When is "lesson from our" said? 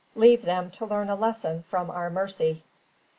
1.15-2.09